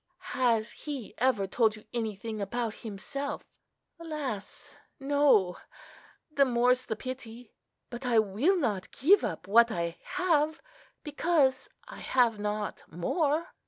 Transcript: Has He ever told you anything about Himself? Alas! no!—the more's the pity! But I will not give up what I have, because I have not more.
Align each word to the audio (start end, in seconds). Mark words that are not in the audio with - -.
Has 0.33 0.71
He 0.71 1.13
ever 1.19 1.45
told 1.45 1.75
you 1.75 1.85
anything 1.93 2.41
about 2.41 2.73
Himself? 2.73 3.43
Alas! 3.99 4.75
no!—the 4.99 5.61
more's 6.43 6.87
the 6.87 6.95
pity! 6.95 7.53
But 7.91 8.03
I 8.07 8.17
will 8.17 8.57
not 8.57 8.89
give 8.91 9.23
up 9.23 9.45
what 9.47 9.71
I 9.71 9.99
have, 10.01 10.59
because 11.03 11.69
I 11.87 11.97
have 11.99 12.39
not 12.39 12.81
more. 12.91 13.49